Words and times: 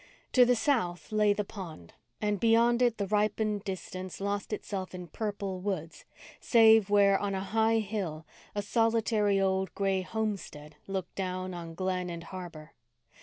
To 0.33 0.45
the 0.45 0.55
sought 0.55 1.11
lay 1.11 1.31
the 1.31 1.43
pond 1.43 1.93
and 2.19 2.39
beyond 2.39 2.81
it 2.81 2.97
the 2.97 3.05
ripened 3.05 3.63
distance 3.63 4.19
lost 4.19 4.51
itself 4.51 4.95
in 4.95 5.05
purple 5.05 5.59
woods, 5.59 6.05
save 6.39 6.89
where, 6.89 7.19
on 7.19 7.35
a 7.35 7.41
high 7.43 7.77
hill, 7.77 8.25
a 8.55 8.63
solitary 8.63 9.39
old 9.39 9.71
gray 9.75 10.01
homestead 10.01 10.75
looked 10.87 11.13
down 11.13 11.53
on 11.53 11.75
glen 11.75 12.09
and 12.09 12.23
harbour. 12.23 12.73